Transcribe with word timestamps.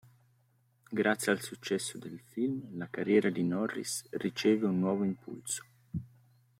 Grazie 0.89 1.31
al 1.31 1.41
successo 1.41 1.99
del 1.99 2.19
film, 2.21 2.75
la 2.75 2.89
carriera 2.89 3.29
di 3.29 3.43
Norris 3.43 4.03
riceve 4.09 4.65
un 4.65 4.79
nuovo 4.79 5.03
impulso. 5.03 5.63